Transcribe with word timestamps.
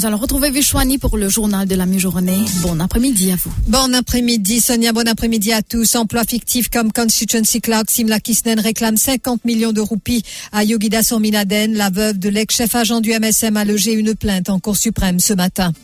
Nous 0.00 0.06
allons 0.06 0.16
retrouver 0.16 0.50
Vishwani 0.50 0.96
pour 0.96 1.18
le 1.18 1.28
journal 1.28 1.68
de 1.68 1.74
la 1.74 1.84
mi-journée. 1.84 2.38
Bon 2.62 2.80
après-midi 2.80 3.32
à 3.32 3.36
vous. 3.36 3.52
Bon 3.66 3.92
après-midi, 3.92 4.62
Sonia. 4.62 4.94
Bon 4.94 5.06
après-midi 5.06 5.52
à 5.52 5.60
tous. 5.60 5.94
Emploi 5.94 6.24
fictif 6.24 6.70
comme 6.70 6.90
Constituency 6.90 7.60
Clerk, 7.60 7.90
Simla 7.90 8.18
Kisnen 8.18 8.58
réclame 8.58 8.96
50 8.96 9.44
millions 9.44 9.72
de 9.72 9.82
roupies 9.82 10.22
à 10.52 10.64
Yogida 10.64 11.02
Sorminaden. 11.02 11.74
La 11.74 11.90
veuve 11.90 12.18
de 12.18 12.30
l'ex-chef 12.30 12.74
agent 12.76 13.02
du 13.02 13.12
MSM 13.12 13.58
a 13.58 13.66
logé 13.66 13.92
une 13.92 14.14
plainte 14.14 14.48
en 14.48 14.58
Cour 14.58 14.78
suprême 14.78 15.20
ce 15.20 15.34
matin. 15.34 15.74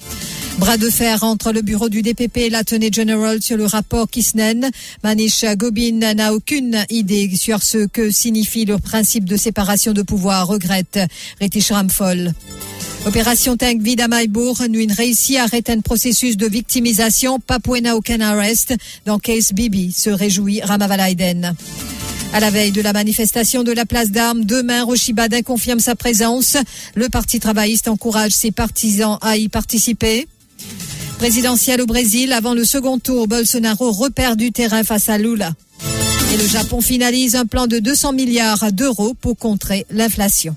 Bras 0.57 0.79
de 0.79 0.89
fer 0.89 1.23
entre 1.23 1.53
le 1.53 1.61
bureau 1.61 1.91
du 1.91 2.01
DPP 2.01 2.39
et 2.39 2.49
l'Attorney 2.49 2.91
General 2.91 3.43
sur 3.43 3.59
le 3.59 3.67
rapport 3.67 4.09
Kisnen. 4.09 4.71
Manish 5.05 5.45
Gobin 5.59 6.15
n'a 6.15 6.33
aucune 6.33 6.87
idée 6.89 7.31
sur 7.37 7.63
ce 7.63 7.87
que 7.87 8.11
signifie 8.11 8.65
le 8.65 8.79
principe 8.79 9.27
de 9.27 9.37
séparation 9.37 9.93
de 9.93 10.01
pouvoir, 10.01 10.47
regrette 10.47 11.01
Ritish 11.39 11.71
Ramphol. 11.71 12.33
Opération 13.05 13.57
Tank 13.57 13.83
Vida 13.83 14.09
Maïbourg, 14.09 14.61
une 14.63 14.93
réussi 14.93 15.37
à 15.37 15.45
arrêter 15.45 15.73
un 15.73 15.81
processus 15.81 16.37
de 16.37 16.47
victimisation, 16.47 17.39
Papouena 17.39 17.97
aucun 17.97 18.21
arrest, 18.21 18.75
dans 19.05 19.19
case 19.19 19.53
Bibi, 19.53 19.93
se 19.93 20.11
réjouit 20.11 20.61
Ramavalaiden. 20.63 21.55
À 22.33 22.41
la 22.41 22.51
veille 22.51 22.73
de 22.73 22.81
la 22.81 22.93
manifestation 22.93 23.63
de 23.63 23.73
la 23.73 23.87
place 23.87 24.11
d'armes, 24.11 24.45
demain, 24.45 24.83
Rochibadin 24.83 25.43
confirme 25.43 25.81
sa 25.81 25.95
présence. 25.95 26.57
Le 26.95 27.09
Parti 27.09 27.39
travailliste 27.41 27.89
encourage 27.89 28.33
ses 28.33 28.51
partisans 28.51 29.19
à 29.23 29.37
y 29.37 29.49
participer. 29.49 30.27
Présidentiel 31.19 31.81
au 31.81 31.87
Brésil, 31.87 32.33
avant 32.33 32.53
le 32.55 32.65
second 32.65 32.99
tour, 32.99 33.29
Bolsonaro 33.29 33.91
repère 33.93 34.37
du 34.37 34.53
terrain 34.53 34.85
face 34.85 35.09
à 35.09 35.17
Lula. 35.17 35.55
Et 36.35 36.37
le 36.37 36.47
Japon 36.47 36.81
finalise 36.81 37.37
un 37.37 37.47
plan 37.47 37.67
de 37.67 37.79
200 37.79 38.13
milliards 38.13 38.73
d'euros 38.73 39.15
pour 39.15 39.39
contrer 39.39 39.87
l'inflation. 39.91 40.57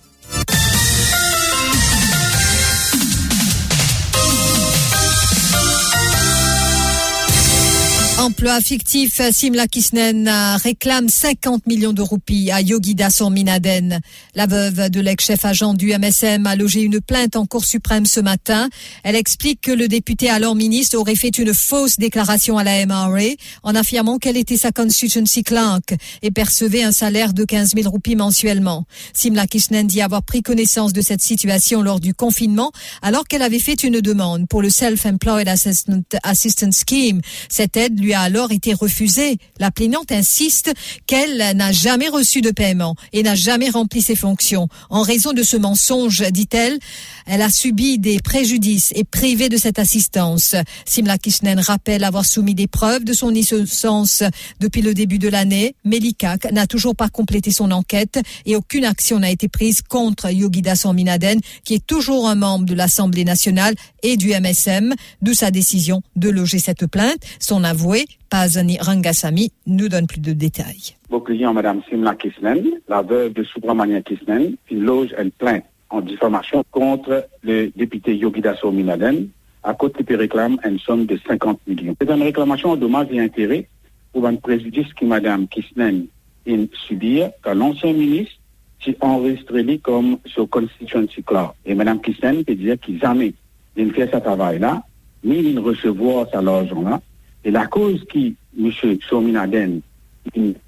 Emploi 8.30 8.62
fictif, 8.62 9.22
Simla 9.32 9.68
Kisnen 9.68 10.30
réclame 10.62 11.10
50 11.10 11.66
millions 11.66 11.94
de 11.94 12.04
roupies 12.04 12.52
à 12.52 12.62
Yogida 12.62 13.10
Sorminaden. 13.10 14.02
La 14.36 14.46
veuve 14.46 14.92
de 14.92 15.02
l'ex-chef 15.02 15.46
agent 15.46 15.74
du 15.74 15.98
MSM 15.98 16.46
a 16.46 16.56
logé 16.56 16.82
une 16.82 17.02
plainte 17.02 17.36
en 17.36 17.48
Cour 17.48 17.66
suprême 17.66 18.06
ce 18.06 18.20
matin. 18.20 18.70
Elle 19.04 19.16
explique 19.16 19.62
que 19.62 19.72
le 19.72 19.88
député 19.88 20.30
alors 20.30 20.54
ministre 20.54 20.96
aurait 20.96 21.16
fait 21.16 21.40
une 21.40 21.56
fausse 21.56 21.98
déclaration 21.98 22.60
à 22.60 22.64
la 22.64 22.86
MRA 22.86 23.34
en 23.64 23.74
affirmant 23.74 24.20
qu'elle 24.20 24.38
était 24.38 24.58
sa 24.58 24.72
constituency 24.72 25.42
clerk 25.42 25.96
et 26.22 26.30
percevait 26.30 26.84
un 26.84 26.92
salaire 26.92 27.34
de 27.34 27.44
15 27.44 27.74
000 27.76 27.90
roupies 27.90 28.16
mensuellement. 28.16 28.86
Simla 29.12 29.48
Kisnen 29.48 29.88
dit 29.88 30.04
avoir 30.04 30.22
pris 30.22 30.44
connaissance 30.44 30.94
de 30.94 31.02
cette 31.02 31.22
situation 31.22 31.82
lors 31.82 32.00
du 32.00 32.14
confinement 32.14 32.72
alors 33.02 33.24
qu'elle 33.28 33.42
avait 33.42 33.58
fait 33.58 33.84
une 33.84 34.02
demande 34.02 34.48
pour 34.48 34.62
le 34.62 34.70
Self-Employed 34.70 35.48
Assistance 35.48 36.84
Scheme. 36.88 37.22
Cette 37.50 37.76
aide 37.76 38.00
lui 38.00 38.14
a 38.14 38.19
alors 38.22 38.52
été 38.52 38.74
refusée. 38.74 39.38
La 39.60 39.72
plaignante 39.72 40.12
insiste 40.12 40.72
qu'elle 41.08 41.38
n'a 41.56 41.72
jamais 41.72 42.10
reçu 42.10 42.42
de 42.42 42.52
paiement 42.52 42.96
et 43.14 43.24
n'a 43.24 43.36
jamais 43.36 43.70
rempli 43.70 44.02
ses 44.02 44.16
fonctions. 44.16 44.68
En 44.90 45.02
raison 45.02 45.34
de 45.34 45.44
ce 45.44 45.58
mensonge, 45.58 46.24
dit-elle, 46.32 46.80
elle 47.26 47.42
a 47.42 47.50
subi 47.50 48.00
des 48.00 48.20
préjudices 48.20 48.92
et 48.96 49.04
privée 49.04 49.50
de 49.50 49.58
cette 49.58 49.80
assistance. 49.80 50.56
Simla 50.86 51.18
Kishnen 51.18 51.60
rappelle 51.60 52.04
avoir 52.04 52.26
soumis 52.26 52.56
des 52.56 52.68
preuves 52.68 53.04
de 53.04 53.14
son 53.14 53.34
innocence 53.34 54.24
depuis 54.60 54.82
le 54.82 54.94
début 54.94 55.20
de 55.20 55.30
l'année. 55.30 55.76
Melikak 55.86 56.52
n'a 56.52 56.68
toujours 56.68 56.96
pas 56.96 57.10
complété 57.10 57.52
son 57.52 57.72
enquête 57.72 58.20
et 58.46 58.56
aucune 58.56 58.86
action 58.86 59.20
n'a 59.20 59.30
été 59.30 59.48
prise 59.48 59.82
contre 59.82 60.32
Yogida 60.32 60.76
Sorminaden, 60.76 61.40
qui 61.64 61.76
est 61.76 61.86
toujours 61.86 62.28
un 62.28 62.36
membre 62.36 62.66
de 62.66 62.74
l'Assemblée 62.74 63.26
nationale 63.26 63.76
et 64.04 64.18
du 64.18 64.30
MSM, 64.30 64.94
d'où 65.22 65.34
sa 65.34 65.52
décision 65.52 66.02
de 66.16 66.30
loger 66.30 66.60
cette 66.60 66.86
plainte. 66.88 67.20
Son 67.40 67.64
avoué, 67.64 67.99
Pazani 68.30 68.78
Rangasamy, 68.80 69.52
nous 69.66 69.90
donne 69.90 70.08
plus 70.08 70.20
de 70.20 70.34
détails. 70.34 70.96
Vos 71.10 71.22
clients, 71.22 71.54
Madame 71.54 71.82
Simla 71.90 72.16
Kisnen, 72.16 72.64
la 72.88 73.02
veuve 73.02 73.34
de 73.34 73.44
Subramania 73.44 74.02
Kisnen, 74.02 74.56
qui 74.68 74.76
loge 74.76 75.14
une 75.18 75.32
plainte 75.32 75.66
en 75.90 76.02
diffamation 76.02 76.64
contre 76.72 77.28
le 77.44 77.72
député 77.76 78.16
Yogida 78.16 78.56
Sorminaden, 78.56 79.30
à 79.64 79.74
côté 79.74 80.04
qui 80.04 80.16
réclame 80.16 80.58
une 80.64 80.80
somme 80.80 81.06
de 81.06 81.20
50 81.28 81.60
millions. 81.68 81.96
C'est 82.00 82.10
une 82.10 82.22
réclamation 82.22 82.76
de 82.76 82.82
dommages 82.82 83.08
et 83.12 83.20
intérêts 83.20 83.68
pour 84.14 84.26
un 84.26 84.36
préjudice 84.36 84.94
que 84.94 85.06
Madame 85.06 85.48
Kisnen 85.48 86.06
a 86.48 86.52
subi 86.88 87.22
quand 87.42 87.54
l'ancien 87.54 87.94
ministre 87.94 88.36
s'est 88.84 88.98
enregistré 89.02 89.78
comme 89.80 90.18
sur 90.26 90.50
constituency 90.50 91.24
clerk. 91.24 91.54
Et 91.66 91.76
Madame 91.76 92.02
Kisnen 92.02 92.44
peut 92.44 92.56
dire 92.56 92.80
qu'il 92.80 93.00
jamais 93.00 93.34
il 93.76 93.94
fait 93.94 94.10
ce 94.12 94.18
travail-là, 94.18 94.84
ni 95.24 95.40
il 95.40 95.60
recevoir 95.60 96.26
cet 96.26 96.36
argent-là. 96.36 97.02
Et 97.44 97.52
la 97.52 97.68
cause 97.68 98.06
qui, 98.12 98.36
M. 98.58 98.72
Sominaden, 99.08 99.82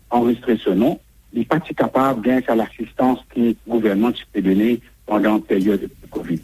enregistré 0.09 0.57
ce 0.57 0.69
nom, 0.69 0.99
n'est 1.33 1.45
pas 1.45 1.59
si 1.65 1.73
capable 1.73 2.21
d'être 2.23 2.49
à 2.49 2.55
l'assistance 2.55 3.19
que 3.33 3.39
le 3.39 3.55
gouvernement 3.67 4.11
s'est 4.33 4.41
donné 4.41 4.81
pendant 5.05 5.35
la 5.35 5.39
période 5.39 5.81
de 5.81 6.07
Covid. 6.09 6.41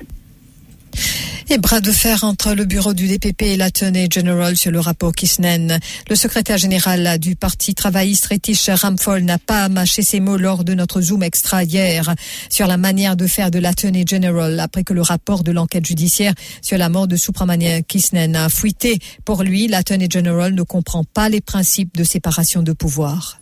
Et 1.49 1.57
bras 1.59 1.79
de 1.79 1.93
fer 1.93 2.25
entre 2.25 2.53
le 2.53 2.65
bureau 2.65 2.93
du 2.93 3.07
DPP 3.07 3.43
et 3.43 3.57
l'Attorney 3.57 4.09
General 4.11 4.57
sur 4.57 4.69
le 4.69 4.81
rapport 4.81 5.13
Kisnen. 5.13 5.79
Le 6.09 6.15
secrétaire 6.15 6.57
général 6.57 7.17
du 7.19 7.37
Parti 7.37 7.73
travailliste 7.73 8.25
Retish 8.25 8.69
Ramphol 8.69 9.21
n'a 9.21 9.37
pas 9.37 9.69
mâché 9.69 10.01
ses 10.01 10.19
mots 10.19 10.35
lors 10.35 10.65
de 10.65 10.73
notre 10.73 10.99
Zoom 10.99 11.23
extra 11.23 11.63
hier 11.63 12.13
sur 12.49 12.67
la 12.67 12.75
manière 12.75 13.15
de 13.15 13.27
faire 13.27 13.49
de 13.49 13.59
l'Attorney 13.59 14.03
General 14.05 14.59
après 14.59 14.83
que 14.83 14.93
le 14.93 15.01
rapport 15.01 15.45
de 15.45 15.53
l'enquête 15.53 15.85
judiciaire 15.85 16.33
sur 16.61 16.77
la 16.77 16.89
mort 16.89 17.07
de 17.07 17.15
Supramania 17.15 17.81
Kisnen 17.81 18.35
a 18.35 18.49
fuité. 18.49 18.99
Pour 19.23 19.43
lui, 19.43 19.69
l'Attorney 19.69 20.09
General 20.11 20.53
ne 20.53 20.63
comprend 20.63 21.05
pas 21.05 21.29
les 21.29 21.39
principes 21.39 21.95
de 21.95 22.03
séparation 22.03 22.61
de 22.61 22.73
pouvoir. 22.73 23.39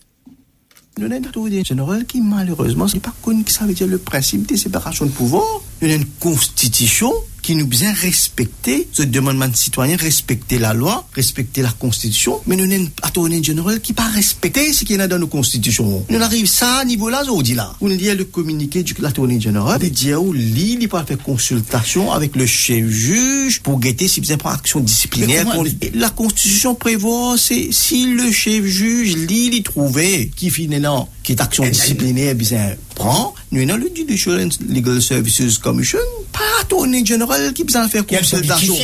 Nous 0.99 1.11
avons 1.11 2.03
qui, 2.03 2.21
malheureusement, 2.21 2.85
n'est 2.85 2.99
pas 2.99 3.15
connu 3.23 3.43
que 3.43 3.51
ça 3.51 3.65
veut 3.65 3.73
dire 3.73 3.87
le 3.87 3.97
principe 3.97 4.47
de 4.47 4.55
séparation 4.55 5.07
de 5.07 5.11
pouvoir. 5.11 5.43
Nous 5.81 5.87
avons 5.87 5.97
une 5.97 6.05
constitution 6.19 7.11
qui 7.45 7.53
nous 7.53 7.67
bien 7.67 7.93
respecter 7.93 8.87
ce 8.91 9.03
demandement 9.03 9.47
de 9.47 9.55
citoyen, 9.55 9.97
respecter 9.97 10.57
la 10.57 10.73
loi, 10.73 11.07
respecter 11.13 11.61
la 11.61 11.69
constitution, 11.69 12.41
mais 12.47 12.55
nous 12.55 12.63
avons 12.63 12.85
un 12.85 12.87
attorney 13.03 13.43
général 13.43 13.81
qui 13.81 13.93
pas 13.93 14.07
respecter 14.07 14.73
ce 14.73 14.83
qu'il 14.83 14.97
y 14.97 14.99
a 14.99 15.07
dans 15.07 15.19
nos 15.19 15.27
constitutions. 15.27 16.03
Nous 16.09 16.21
arrive 16.23 16.47
ça 16.47 16.77
à 16.77 16.85
niveau 16.85 17.07
là, 17.07 17.21
on 17.29 17.43
dit 17.43 17.53
là. 17.53 17.75
On 17.81 17.89
dit 17.89 18.09
le 18.09 18.25
communiqué 18.25 18.81
du 18.81 18.95
l'attorney 18.97 19.39
général, 19.39 19.79
il 19.83 19.91
dit 19.91 20.11
où 20.15 20.33
l'île, 20.33 20.81
il 20.81 20.89
peut 20.89 20.97
faire 21.05 21.19
consultation 21.19 22.11
avec 22.11 22.35
le 22.35 22.47
chef 22.47 22.89
juge 22.89 23.61
pour 23.61 23.79
guetter 23.79 24.07
si 24.07 24.21
besoin 24.21 24.37
prendre 24.37 24.55
action 24.55 24.79
disciplinaire. 24.79 25.45
La 25.93 26.09
constitution 26.09 26.73
prévoit, 26.73 27.35
c'est 27.37 27.67
si 27.69 28.07
le 28.07 28.31
chef 28.31 28.65
juge, 28.65 29.17
l'île, 29.17 29.53
il 29.53 29.61
trouvait 29.61 30.31
qui 30.35 30.49
finalement, 30.49 31.09
qui 31.21 31.33
est 31.33 31.41
action 31.41 31.63
disciplinaire, 31.67 32.33
bien, 32.33 32.75
prend, 32.95 33.35
nous 33.51 33.61
avons 33.61 33.77
le 33.77 33.91
Judicial 33.95 34.49
Legal 34.67 35.01
Services 35.01 35.57
Commission, 35.59 35.99
pas 36.31 36.39
attorney 36.61 37.05
général 37.05 37.53
qui 37.53 37.63
besoin 37.63 37.87
faire 37.87 38.05
consultation, 38.05 38.75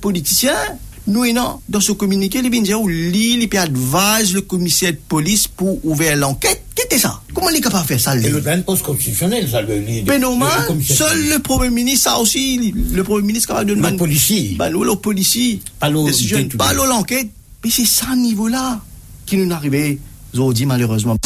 politicien. 0.00 0.52
Nous, 1.04 1.32
non, 1.32 1.58
dans 1.68 1.80
ce 1.80 1.90
communiqué, 1.92 2.40
l'île, 2.42 3.48
il 3.50 3.58
advise 3.58 4.34
le 4.34 4.42
commissaire 4.42 4.92
de 4.92 4.98
police 5.08 5.48
pour 5.48 5.84
ouvrir 5.84 6.14
l'enquête. 6.14 6.62
Qu'est-ce 6.76 6.86
que 6.88 6.98
ça? 7.00 7.20
Comment 7.34 7.50
il 7.50 7.56
est 7.56 7.60
capable 7.60 7.82
de 7.82 7.88
faire 7.88 8.00
ça, 8.00 8.12
C'est 8.20 8.30
le 8.30 8.62
poste 8.62 8.84
constitutionnel, 8.84 9.48
ça, 9.50 9.62
le 9.62 9.80
lit. 9.80 10.04
Mais 10.06 10.20
normal, 10.20 10.68
seul 10.88 11.28
le 11.28 11.38
Premier 11.40 11.70
ministre, 11.70 12.10
ça 12.10 12.18
aussi, 12.18 12.72
le 12.92 13.02
Premier 13.02 13.26
ministre, 13.26 13.52
quand 13.52 13.64
même, 13.64 13.82
le 13.82 13.96
policier. 13.96 14.54
Bah, 14.56 14.70
le 14.70 14.94
policier. 14.94 15.60
Pas 15.80 15.90
l'enquête. 15.90 17.30
Mais 17.64 17.70
c'est 17.70 17.84
ça, 17.84 18.14
niveau-là, 18.14 18.80
qui 19.26 19.36
nous 19.36 19.50
est 19.50 19.52
arrivé, 19.52 19.98
aujourd'hui, 20.32 20.66
malheureusement. 20.66 21.16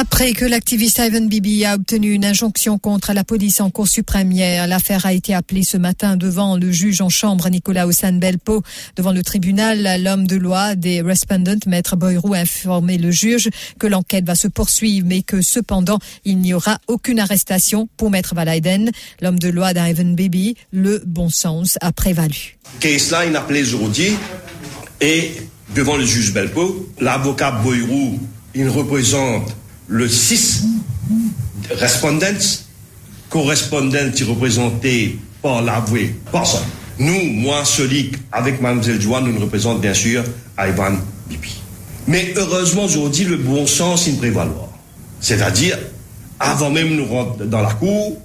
Après 0.00 0.32
que 0.32 0.46
l'activiste 0.46 0.98
Ivan 0.98 1.26
Bibi 1.26 1.66
a 1.66 1.74
obtenu 1.74 2.14
une 2.14 2.24
injonction 2.24 2.78
contre 2.78 3.12
la 3.12 3.22
police 3.22 3.60
en 3.60 3.68
Cour 3.68 3.86
suprême 3.86 4.32
l'affaire 4.66 5.04
a 5.04 5.12
été 5.12 5.34
appelée 5.34 5.62
ce 5.62 5.76
matin 5.76 6.16
devant 6.16 6.56
le 6.56 6.72
juge 6.72 7.02
en 7.02 7.10
chambre 7.10 7.50
Nicolas 7.50 7.86
Osan 7.86 8.14
Belpo. 8.14 8.62
Devant 8.96 9.12
le 9.12 9.22
tribunal, 9.22 10.02
l'homme 10.02 10.26
de 10.26 10.36
loi 10.36 10.74
des 10.74 11.02
respondents, 11.02 11.60
Maître 11.66 11.96
Boyrou, 11.96 12.32
a 12.32 12.38
informé 12.38 12.96
le 12.96 13.10
juge 13.10 13.50
que 13.78 13.86
l'enquête 13.86 14.24
va 14.24 14.34
se 14.34 14.48
poursuivre, 14.48 15.06
mais 15.06 15.20
que 15.20 15.42
cependant, 15.42 15.98
il 16.24 16.38
n'y 16.38 16.54
aura 16.54 16.78
aucune 16.86 17.20
arrestation 17.20 17.86
pour 17.98 18.10
Maître 18.10 18.34
Valaiden. 18.34 18.90
L'homme 19.20 19.38
de 19.38 19.50
loi 19.50 19.74
d'Ivan 19.74 20.14
Bibi, 20.14 20.56
le 20.72 21.02
bon 21.04 21.28
sens 21.28 21.76
a 21.82 21.92
prévalu. 21.92 22.56
Case-là, 22.80 23.26
il 23.26 23.36
a 23.36 23.40
appelé 23.40 23.60
aujourd'hui 23.64 24.12
et 25.02 25.32
devant 25.74 25.98
le 25.98 26.06
juge 26.06 26.32
Belpo, 26.32 26.88
l'avocat 27.00 27.50
Boyrou, 27.50 28.18
il 28.54 28.68
représente 28.70 29.59
le 29.90 30.08
6 30.08 30.66
respondents 31.72 32.26
correspondant 33.28 34.10
qui 34.14 34.24
représentait 34.24 35.16
par 35.42 35.62
l'avoué 35.62 36.14
personne. 36.32 36.62
Nous, 36.98 37.24
moi, 37.24 37.64
Solik, 37.64 38.16
avec 38.30 38.60
Mme 38.60 38.82
Joan, 39.00 39.24
nous 39.24 39.32
nous 39.32 39.40
représentons 39.40 39.80
bien 39.80 39.94
sûr 39.94 40.22
Ivan 40.58 40.92
Bibi. 41.28 41.56
Mais 42.06 42.32
heureusement, 42.36 42.84
aujourd'hui, 42.84 43.24
le 43.24 43.36
bon 43.36 43.66
sens, 43.66 44.06
il 44.06 44.16
prévaloir. 44.16 44.68
C'est-à-dire, 45.20 45.78
avant 46.38 46.70
même 46.70 46.94
nous 46.94 47.06
rentrer 47.06 47.46
dans 47.46 47.62
la 47.62 47.72
cour, 47.72 48.18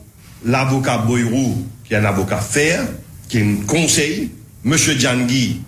l'avocat 0.45 0.99
Boyrou, 0.99 1.65
qui 1.83 1.93
est 1.93 1.97
un 1.97 2.05
avocat 2.05 2.37
fer, 2.37 2.85
qui 3.27 3.39
me 3.39 3.65
conseille, 3.65 4.29
M. 4.65 4.75
Djangui, 4.75 5.61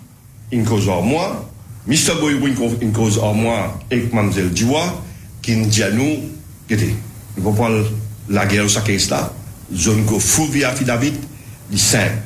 une 0.52 0.64
cause 0.64 0.88
en 0.88 1.02
moi, 1.02 1.48
Mr. 1.86 2.20
Boyrou, 2.20 2.48
une 2.80 2.92
cause 2.92 3.18
en 3.18 3.34
moi, 3.34 3.80
et 3.90 4.08
Mme 4.12 4.32
Djoua, 4.54 5.02
qui 5.48 5.56
nous 5.56 5.64
dit 5.64 5.82
à 5.82 5.90
nous, 5.90 6.18
nous 7.38 7.84
la 8.28 8.44
guerre 8.44 8.66
au 8.66 9.10
là, 9.10 9.32
zone 9.74 10.04
go 10.04 10.20
fou 10.20 10.44
via 10.48 10.68
affidavit, 10.68 11.14
dit 11.70 11.78
simple. 11.78 12.18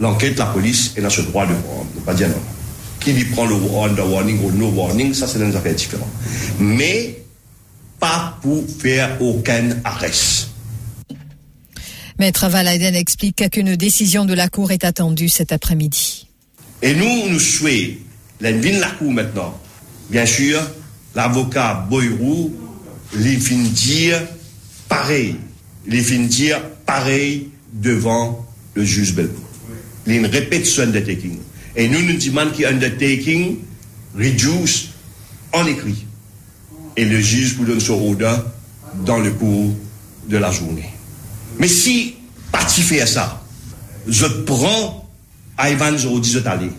L'enquête, 0.00 0.36
la 0.38 0.46
police, 0.46 0.92
elle 0.96 1.06
a 1.06 1.10
ce 1.10 1.20
droit 1.20 1.46
de 1.46 1.52
de 1.52 2.00
pas 2.04 2.14
dire 2.14 2.28
non. 2.28 2.42
Qui 2.98 3.12
lui 3.12 3.26
prend 3.26 3.46
le 3.46 3.54
under 3.54 4.10
warning 4.10 4.42
ou 4.42 4.50
no 4.50 4.70
warning, 4.70 5.14
ça 5.14 5.28
c'est 5.28 5.38
une 5.38 5.54
affaire 5.54 5.76
différente. 5.76 6.08
Mais, 6.58 7.22
pas 8.00 8.38
pour 8.42 8.64
faire 8.80 9.22
aucun 9.22 9.68
arrêt. 9.84 10.10
Maître 12.18 12.48
Valaiden 12.48 12.96
explique 12.96 13.48
qu'une 13.50 13.76
décision 13.76 14.24
de 14.24 14.34
la 14.34 14.48
Cour 14.48 14.72
est 14.72 14.82
attendue 14.82 15.28
cet 15.28 15.52
après-midi. 15.52 16.26
Et 16.82 16.92
nous, 16.92 17.28
nous 17.28 17.38
souhaitons, 17.38 17.98
la 18.40 18.50
la 18.50 18.90
Cour 18.98 19.12
maintenant, 19.12 19.56
bien 20.10 20.26
sûr, 20.26 20.60
l'avocat 21.14 21.86
Boyrou, 21.88 22.52
les 23.16 23.36
fin 23.36 23.56
dire 23.56 24.20
pareil, 24.88 25.36
les 25.86 26.02
dire 26.02 26.60
pareil 26.86 27.48
devant 27.72 28.46
le 28.74 28.84
juge 28.84 29.14
Belpo. 29.14 29.40
Il 30.06 30.26
répète 30.26 30.66
ce 30.66 30.82
undertaking. 30.82 31.38
Et 31.76 31.88
nous 31.88 32.02
nous 32.02 32.18
demandons 32.18 32.50
que 32.52 32.64
undertaking 32.64 33.58
reduce 34.14 34.90
en 35.52 35.66
écrit. 35.66 36.06
Et 36.96 37.04
le 37.04 37.20
juge 37.20 37.54
vous 37.54 37.64
donne 37.64 37.80
son 37.80 37.94
ordre 37.94 38.44
dans 39.04 39.18
le 39.18 39.32
cours 39.32 39.74
de 40.28 40.36
la 40.36 40.50
journée. 40.50 40.88
Mais 41.58 41.68
si 41.68 42.14
parti 42.52 42.82
fait 42.82 43.06
ça, 43.06 43.42
je 44.06 44.26
prends 44.26 45.08
Ivan 45.58 45.96
Zorodi 45.96 46.36
aller, 46.44 46.70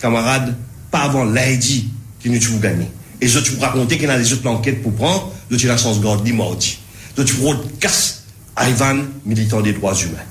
camarade, 0.00 0.56
pas 0.90 1.02
avant 1.02 1.24
lundi 1.24 1.90
qui 2.20 2.30
nous 2.30 2.40
vous 2.40 2.60
gagner. 2.60 2.88
Et 3.20 3.28
je 3.28 3.38
te 3.38 3.60
raconter 3.60 3.98
qu'il 3.98 4.10
a 4.10 4.18
des 4.18 4.32
autres 4.32 4.46
enquêtes 4.46 4.82
pour 4.82 4.94
prendre, 4.94 5.32
te 7.22 7.66
casse 7.80 8.24
Ivan, 8.58 9.04
militant 9.24 9.60
des 9.60 9.72
droits 9.72 9.94
humains. 9.94 10.24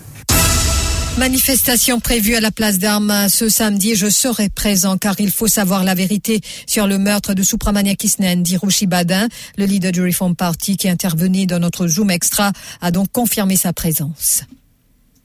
Manifestation 1.18 2.00
prévue 2.00 2.36
à 2.36 2.40
la 2.40 2.52
place 2.52 2.80
d'armes 2.80 3.28
ce 3.28 3.50
samedi. 3.50 3.96
Je 3.96 4.10
serai 4.10 4.48
présent 4.48 4.98
car 4.98 5.16
il 5.20 5.32
faut 5.32 5.48
savoir 5.48 5.84
la 5.84 5.94
vérité 5.94 6.40
sur 6.66 6.88
le 6.88 6.98
meurtre 6.98 7.34
de 7.34 7.44
Supramania 7.44 7.96
Kisnen 7.96 8.42
d'Hiroshi 8.42 8.88
Badin. 8.88 9.28
Le 9.58 9.66
leader 9.66 9.92
du 9.92 10.02
Reform 10.02 10.36
Party 10.36 10.78
qui 10.78 10.88
intervenait 10.88 11.46
dans 11.46 11.60
notre 11.60 11.88
Zoom 11.88 12.10
Extra 12.10 12.54
a 12.82 12.92
donc 12.92 13.12
confirmé 13.12 13.58
sa 13.58 13.74
présence. 13.74 14.44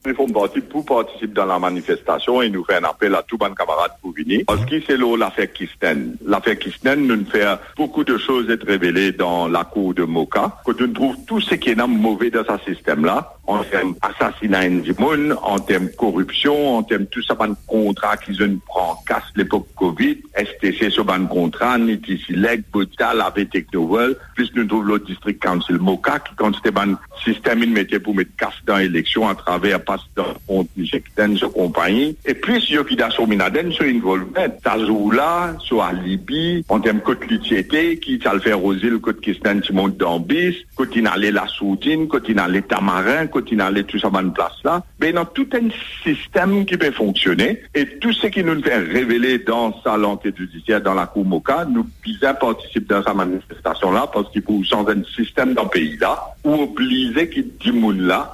Réforme 0.05 0.31
Parti 0.31 0.61
pour 0.61 0.85
participer 0.85 1.33
dans 1.33 1.45
la 1.45 1.57
manifestation 1.57 2.41
et 2.41 2.49
nous 2.49 2.63
fait 2.63 2.75
un 2.75 2.83
appel 2.83 3.15
à 3.15 3.23
tous 3.23 3.37
les 3.41 3.55
camarades 3.55 3.91
pour 4.01 4.13
venir. 4.13 4.41
Parce 4.45 4.63
que 4.65 4.79
c'est 4.85 4.97
l'affaire 4.97 5.51
Kisten. 5.51 6.15
L'affaire 6.25 6.59
Kisten 6.59 7.07
nous 7.07 7.25
fait 7.25 7.45
beaucoup 7.75 8.03
de 8.03 8.17
choses 8.17 8.49
être 8.49 8.65
révélées 8.65 9.11
dans 9.11 9.47
la 9.47 9.63
cour 9.63 9.93
de 9.93 10.03
Moka, 10.03 10.57
que 10.65 10.71
nous 10.79 10.93
trouve 10.93 11.15
tout 11.25 11.41
ce 11.41 11.55
qui 11.55 11.71
est 11.71 11.75
mauvais 11.87 12.29
dans 12.29 12.43
ce 12.43 12.73
système-là, 12.73 13.35
en 13.47 13.63
termes 13.63 13.95
assassinat 14.01 14.69
monde, 14.99 15.37
en 15.41 15.59
termes 15.59 15.89
corruption, 15.89 16.77
en 16.77 16.83
termes 16.83 17.05
tout 17.07 17.21
ça, 17.23 17.35
de 17.35 17.55
contrat 17.67 18.17
qu'ils 18.17 18.41
ont 18.43 18.59
pris 18.67 19.05
casse 19.07 19.23
l'époque 19.35 19.67
Covid, 19.75 20.17
STC 20.35 20.89
sur 20.89 21.05
ban 21.05 21.25
contrat, 21.25 21.77
Leg, 21.77 22.63
Botal, 22.71 23.21
avec 23.21 23.51
Technovel, 23.51 24.15
plus 24.35 24.51
nous 24.55 24.65
trouve 24.65 24.87
le 24.87 24.99
district 24.99 25.41
council 25.41 25.77
Moka, 25.77 26.19
qui 26.19 26.35
quand 26.35 26.55
c'était 26.55 26.77
un 26.77 26.97
système, 27.23 27.63
il 27.63 27.71
mettait 27.71 27.99
pour 27.99 28.15
mettre 28.15 28.35
casse 28.37 28.53
dans 28.65 28.77
l'élection 28.77 29.27
à 29.27 29.35
travers 29.35 29.83
pastor 29.95 30.35
kontinjek 30.47 31.07
den 31.17 31.37
se 31.39 31.47
kompanyi. 31.51 32.15
E 32.27 32.33
plis 32.33 32.67
yo 32.71 32.83
ki 32.87 32.97
da 32.99 33.09
sou 33.13 33.27
minaden 33.29 33.71
se 33.75 33.87
involvet. 33.89 34.59
Sa 34.63 34.75
zou 34.83 35.11
la, 35.15 35.55
sou 35.63 35.81
alibi, 35.85 36.63
an 36.71 36.83
tem 36.83 36.99
kote 37.05 37.29
litiete, 37.29 37.83
ki 38.03 38.17
sal 38.23 38.41
fè 38.43 38.55
rozil 38.55 38.99
kote 39.03 39.23
kisnen 39.25 39.63
ti 39.65 39.75
moun 39.75 39.95
dambis, 39.99 40.59
kote 40.77 40.99
inale 40.99 41.31
la 41.35 41.45
soutine, 41.51 42.09
kote 42.11 42.33
inale 42.33 42.63
tamarin, 42.69 43.29
kote 43.31 43.55
inale 43.55 43.85
tout 43.87 44.01
sa 44.03 44.11
man 44.13 44.33
plas 44.35 44.59
la. 44.67 44.79
Ben 44.99 45.15
nan 45.15 45.29
tout 45.35 45.55
en 45.57 45.71
sistem 46.03 46.57
ki 46.67 46.79
pe 46.81 46.91
fonksyonè, 46.95 47.49
et 47.75 47.97
tout 48.03 48.15
se 48.17 48.31
ki 48.33 48.43
nou 48.45 48.63
fè 48.65 48.81
revele 48.89 49.37
dans 49.47 49.79
sa 49.83 49.95
lanke 49.97 50.33
judiciaire, 50.35 50.83
dans 50.83 50.97
la 50.97 51.07
kou 51.11 51.23
moka, 51.23 51.63
nou 51.69 51.87
pisa 52.03 52.33
participe 52.33 52.89
dans 52.91 53.05
sa 53.05 53.15
manifestasyon 53.15 53.95
la, 53.95 54.07
parce 54.11 54.31
ki 54.33 54.43
pou 54.45 54.65
chanzen 54.67 55.05
sistem 55.15 55.55
dans 55.55 55.71
peyi 55.71 55.95
la, 56.01 56.15
ou 56.43 56.65
oblize 56.67 57.29
ki 57.31 57.45
di 57.61 57.71
moun 57.75 58.03
la, 58.09 58.25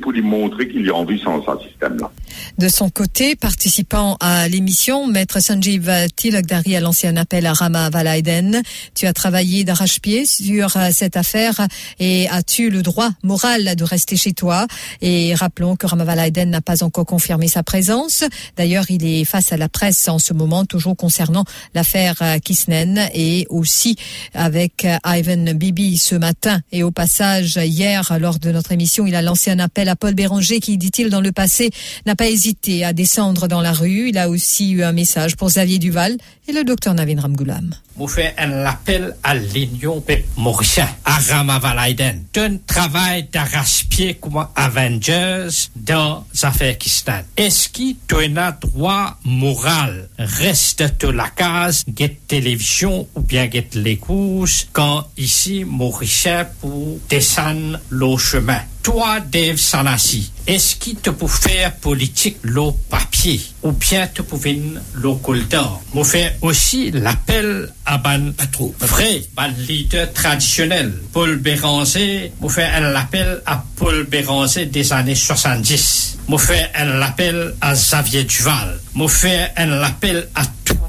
Pour 0.00 0.12
lui 0.12 0.22
montrer 0.22 0.68
qu'il 0.68 0.86
y 0.86 0.90
a 0.90 0.94
envie 0.94 1.20
sans 1.20 1.42
ce 1.42 1.68
système-là. 1.68 2.10
De 2.58 2.68
son 2.68 2.88
côté, 2.88 3.34
participant 3.34 4.16
à 4.20 4.48
l'émission, 4.48 5.06
Maître 5.08 5.40
Sanjeev 5.40 6.08
Tilakdari 6.14 6.76
a 6.76 6.80
lancé 6.80 7.08
un 7.08 7.16
appel 7.16 7.46
à 7.46 7.52
Rama 7.52 7.90
Valaiden. 7.90 8.62
Tu 8.94 9.06
as 9.06 9.12
travaillé 9.12 9.64
d'arrache-pied 9.64 10.24
sur 10.24 10.76
euh, 10.76 10.90
cette 10.92 11.16
affaire 11.16 11.66
et 11.98 12.28
as-tu 12.28 12.70
le 12.70 12.82
droit 12.82 13.10
moral 13.24 13.74
de 13.74 13.84
rester 13.84 14.16
chez 14.16 14.32
toi? 14.32 14.66
Et 15.02 15.34
rappelons 15.34 15.74
que 15.74 15.86
Rama 15.86 16.04
Valaiden 16.04 16.48
n'a 16.50 16.60
pas 16.60 16.84
encore 16.84 17.06
confirmé 17.06 17.48
sa 17.48 17.62
présence. 17.62 18.24
D'ailleurs, 18.56 18.84
il 18.90 19.04
est 19.04 19.24
face 19.24 19.52
à 19.52 19.56
la 19.56 19.68
presse 19.68 20.08
en 20.08 20.18
ce 20.18 20.32
moment, 20.32 20.64
toujours 20.64 20.96
concernant 20.96 21.44
l'affaire 21.74 22.14
euh, 22.22 22.38
Kisnen 22.38 23.08
et 23.14 23.46
aussi 23.50 23.96
avec 24.32 24.84
euh, 24.84 24.96
Ivan 25.04 25.54
Bibi 25.54 25.96
ce 25.96 26.14
matin. 26.14 26.60
Et 26.70 26.84
au 26.84 26.92
passage, 26.92 27.56
hier, 27.56 28.16
lors 28.20 28.38
de 28.38 28.52
notre 28.52 28.70
émission, 28.72 29.06
il 29.06 29.14
a 29.14 29.22
lancé 29.22 29.50
un 29.50 29.55
un 29.56 29.60
appel 29.60 29.88
à 29.88 29.96
Paul 29.96 30.14
Béranger 30.14 30.60
qui, 30.60 30.76
dit-il, 30.76 31.08
dans 31.08 31.20
le 31.20 31.32
passé, 31.32 31.70
n'a 32.04 32.14
pas 32.14 32.28
hésité 32.28 32.84
à 32.84 32.92
descendre 32.92 33.48
dans 33.48 33.62
la 33.62 33.72
rue. 33.72 34.10
Il 34.10 34.18
a 34.18 34.28
aussi 34.28 34.70
eu 34.70 34.82
un 34.82 34.92
message 34.92 35.36
pour 35.36 35.48
Xavier 35.48 35.78
Duval 35.78 36.16
et 36.46 36.52
le 36.52 36.62
docteur 36.62 36.94
Navin 36.94 37.20
Ramgoulam. 37.20 37.74
Vous 37.96 38.08
faites 38.08 38.34
un 38.36 38.66
appel 38.66 39.16
à 39.22 39.34
l'Union 39.34 40.04
mauricien, 40.36 40.86
à 41.04 41.16
Ramavalaiden, 41.16 42.24
d'un 42.34 42.58
travail 42.58 43.28
d'arrache-pied 43.32 44.14
comme 44.14 44.46
Avengers 44.54 45.48
dans 45.74 46.26
Afghanistan. 46.42 47.20
Est-ce 47.38 47.70
qu'il 47.70 47.96
a 48.36 48.52
droit 48.52 49.18
moral? 49.24 50.10
Reste 50.18 50.84
de 51.00 51.08
la 51.08 51.30
case, 51.30 51.84
get 51.96 52.18
télévision 52.28 53.08
ou 53.14 53.20
bien 53.20 53.50
get 53.50 53.68
les 53.72 53.96
courses 53.96 54.68
quand 54.72 55.06
ici 55.16 55.64
mauricien 55.64 56.46
pour 56.60 56.98
descendre 57.08 57.80
le 57.88 58.16
chemin? 58.18 58.60
Toi, 58.86 59.18
Dave 59.18 59.58
Sanassi, 59.58 60.20
eski 60.46 60.92
te 61.02 61.10
pou 61.10 61.26
fèr 61.26 61.72
politik 61.82 62.44
lo 62.46 62.68
papye 62.86 63.40
ou 63.64 63.74
bien 63.74 64.06
te 64.14 64.22
pou 64.22 64.38
ven 64.38 64.76
lo 65.02 65.16
koldor? 65.26 65.80
Mou 65.90 66.06
fè 66.06 66.20
osi 66.46 66.92
l'appel 66.94 67.48
a 67.82 67.96
ban 68.04 68.28
patro. 68.38 68.68
Vre, 68.84 69.24
ban 69.34 69.58
lider 69.66 70.12
tradisyonel. 70.14 70.92
Paul 71.10 71.34
Béranger, 71.42 72.30
mou 72.38 72.52
fè 72.54 72.68
l'appel 72.86 73.40
a 73.42 73.58
Paul 73.80 74.04
Béranger 74.06 74.70
des 74.70 74.94
anè 74.94 75.18
70. 75.18 75.88
Mou 76.30 76.38
fè 76.38 76.60
l'appel 76.86 77.42
a 77.58 77.74
Xavier 77.74 78.22
Duval. 78.30 78.76
Mou 78.94 79.10
fè 79.10 79.50
l'appel 79.66 80.28
a 80.38 80.46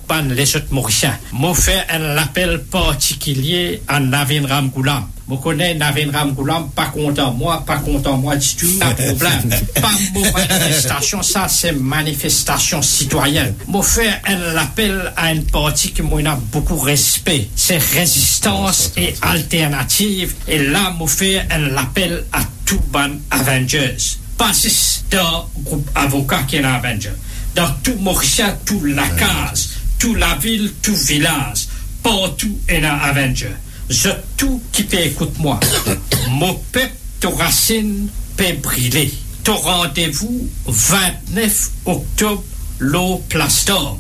à 0.10 0.22
tout 0.22 0.30
ban 0.30 0.34
les 0.34 0.56
autres 0.56 0.68
Mauriciens. 0.72 1.18
Vous 1.34 1.54
faites 1.54 1.86
un 1.90 2.18
appel 2.18 2.64
particulier 2.64 3.82
à 3.88 4.00
Navin 4.00 4.48
Ramgoulam. 4.48 5.08
Vous 5.28 5.38
connaissez 5.38 5.76
Navin 5.76 6.12
Ramgoulam, 6.12 6.70
pas 6.70 6.86
content 6.86 7.34
moi, 7.34 7.64
pas 7.66 7.80
content 7.80 8.18
moi 8.18 8.36
du 8.38 8.56
tout, 8.56 8.80
pas 8.80 8.92
problème. 8.92 9.50
pas 9.82 9.92
manifestation, 10.34 11.22
ça 11.22 11.48
c'est 11.50 11.74
manifestation 11.74 12.82
citoyenne. 12.82 13.54
Vous 13.68 13.82
faites 13.82 14.22
un 14.26 14.56
appel 14.56 15.14
à 15.18 15.34
une 15.34 15.44
partie 15.44 15.92
qui 15.92 16.02
m'a 16.02 16.36
beaucoup 16.52 16.78
respect. 16.78 17.50
C'est 17.56 17.78
résistance 17.78 18.92
et 18.96 19.14
alternative. 19.22 20.34
Et 20.48 20.60
là, 20.60 20.94
vous 20.98 21.08
faites 21.08 21.46
un 21.52 21.76
appel 21.76 22.24
à 22.32 22.40
tout 22.66 22.82
ban 22.92 23.10
Avengers. 23.32 23.98
Pas 24.38 24.52
dans 25.12 25.50
groupe 25.64 25.90
avocat 25.96 26.44
qui 26.48 26.58
est 26.58 26.64
un 26.64 26.74
Avenger. 26.74 27.12
Dans 27.56 27.72
tout 27.82 27.96
Mauricien, 28.00 28.56
tout 28.66 28.84
la 28.86 29.08
case, 29.10 29.77
tout 30.00 30.16
la 30.16 30.36
ville, 30.36 30.72
tout 30.82 30.96
village, 30.96 31.68
partout 32.04 32.58
est 32.68 32.84
un 32.84 32.96
Avenger 32.96 33.54
je 33.90 34.10
tout 34.36 34.62
qui 34.72 34.84
peut 34.84 35.00
écoute-moi. 35.00 35.60
Mon 36.30 36.54
peuple, 36.72 36.96
ton 37.20 37.34
racine 37.36 38.10
peut 38.36 38.54
brûler. 38.62 39.12
Ton 39.44 39.56
rendez-vous 39.56 40.50
29 40.66 41.72
octobre, 41.86 42.44
l'eau 42.80 43.24
place 43.30 43.66
d'or. 43.66 44.00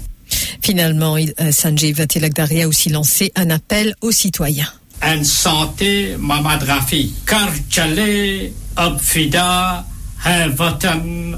Finalement, 0.61 1.15
euh, 1.15 1.51
Sanjay 1.51 1.93
Vatilagdari 1.93 2.63
a 2.63 2.67
aussi 2.67 2.89
lancé 2.89 3.31
un 3.35 3.49
appel 3.49 3.95
aux 4.01 4.11
citoyens. 4.11 4.71
En 5.01 5.23
santé, 5.23 6.15
Mamadrafi, 6.19 7.13
Karchale, 7.25 8.51
Abfida, 8.75 9.85
vatan. 10.55 11.37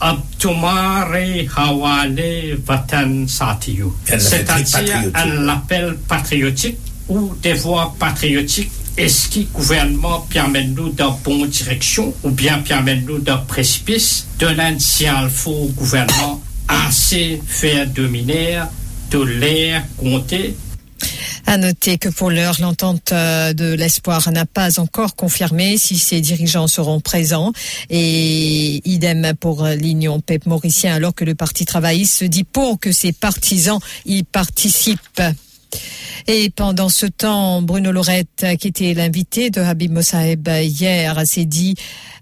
Abtumare 0.00 1.48
hawale 1.56 2.56
vatan 2.64 3.26
satiyo. 3.26 3.96
C'est-à-dire 4.04 5.10
un 5.14 5.48
appel 5.48 5.96
patriotique 6.08 6.78
ou 7.08 7.34
des 7.42 7.54
voies 7.54 7.94
patriotiques. 7.98 8.70
Est-ce 8.96 9.28
qui 9.28 9.44
gouvernement 9.54 10.26
permène 10.28 10.74
nous 10.74 10.90
d'un 10.90 11.16
bon 11.24 11.46
direction 11.46 12.12
ou 12.24 12.30
bien 12.30 12.58
permène 12.58 13.04
nous 13.06 13.18
d'un 13.18 13.38
précipice? 13.38 14.26
De 14.38 14.46
l'ancien 14.46 15.16
alfo 15.16 15.70
gouvernement 15.76 16.40
assez 16.68 17.40
fait 17.46 17.86
dominer 17.86 18.60
de 19.10 19.20
l'air 19.22 19.84
compté 19.96 20.56
À 21.50 21.56
noter 21.56 21.96
que 21.96 22.10
pour 22.10 22.30
l'heure, 22.30 22.56
l'entente 22.60 23.10
euh, 23.10 23.54
de 23.54 23.72
l'espoir 23.72 24.30
n'a 24.30 24.44
pas 24.44 24.78
encore 24.78 25.16
confirmé 25.16 25.78
si 25.78 25.96
ses 25.96 26.20
dirigeants 26.20 26.66
seront 26.66 27.00
présents 27.00 27.54
et 27.88 28.82
idem 28.86 29.32
pour 29.40 29.64
l'Union 29.64 30.20
PEP 30.20 30.44
mauricien 30.44 30.94
alors 30.94 31.14
que 31.14 31.24
le 31.24 31.34
Parti 31.34 31.64
travailliste 31.64 32.18
se 32.18 32.26
dit 32.26 32.44
pour 32.44 32.78
que 32.78 32.92
ses 32.92 33.12
partisans 33.12 33.80
y 34.04 34.24
participent. 34.24 35.22
Et 36.26 36.50
pendant 36.50 36.88
ce 36.88 37.06
temps, 37.06 37.62
Bruno 37.62 37.90
Lorette, 37.92 38.44
qui 38.60 38.68
était 38.68 38.94
l'invité 38.94 39.50
de 39.50 39.60
Habib 39.60 39.92
Mossaeb 39.92 40.48
hier, 40.48 41.26
s'est 41.26 41.44
dit 41.44 41.74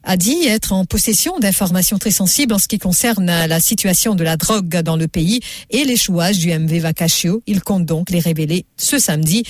a 0.08 0.16
dit 0.16 0.46
être 0.46 0.72
en 0.72 0.84
possession 0.84 1.36
d'informations 1.40 1.98
très 1.98 2.12
sensibles 2.12 2.54
en 2.54 2.58
ce 2.58 2.68
qui 2.68 2.78
concerne 2.78 3.26
la 3.26 3.58
situation 3.58 4.14
de 4.14 4.22
la 4.22 4.36
drogue 4.36 4.80
dans 4.82 4.96
le 4.96 5.08
pays 5.08 5.40
et 5.70 5.84
l'échouage 5.84 6.38
du 6.38 6.56
MV 6.56 6.78
Vacachio. 6.78 7.42
Il 7.48 7.60
compte 7.60 7.84
donc 7.84 8.10
les 8.10 8.20
révéler 8.20 8.66
ce 8.76 8.98
samedi 9.00 9.42